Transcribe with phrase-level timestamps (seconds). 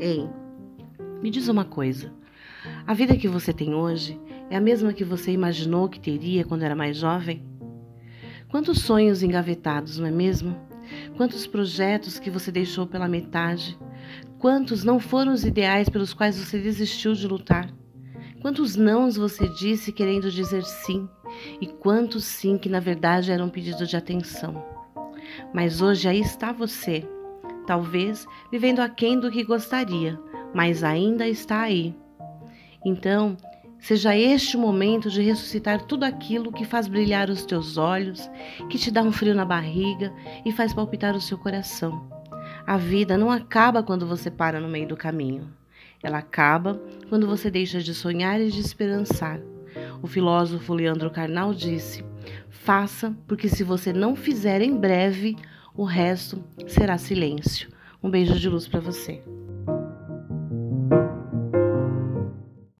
[0.00, 0.26] Ei,
[1.22, 2.10] me diz uma coisa.
[2.86, 6.62] A vida que você tem hoje é a mesma que você imaginou que teria quando
[6.62, 7.44] era mais jovem?
[8.48, 10.56] Quantos sonhos engavetados, não é mesmo?
[11.18, 13.78] Quantos projetos que você deixou pela metade?
[14.38, 17.70] Quantos não foram os ideais pelos quais você desistiu de lutar?
[18.40, 21.06] Quantos nãos você disse querendo dizer sim?
[21.60, 24.64] E quantos sim que na verdade eram um pedido de atenção?
[25.52, 27.06] Mas hoje aí está você,
[27.70, 30.18] talvez vivendo aquém do que gostaria,
[30.52, 31.94] mas ainda está aí.
[32.84, 33.36] Então,
[33.78, 38.28] seja este o momento de ressuscitar tudo aquilo que faz brilhar os teus olhos,
[38.68, 40.12] que te dá um frio na barriga
[40.44, 42.10] e faz palpitar o seu coração.
[42.66, 45.48] A vida não acaba quando você para no meio do caminho.
[46.02, 49.40] Ela acaba quando você deixa de sonhar e de esperançar.
[50.02, 52.04] O filósofo Leandro Carnal disse:
[52.48, 55.36] Faça, porque se você não fizer em breve,
[55.74, 57.68] o resto será silêncio.
[58.02, 59.22] Um beijo de luz para você.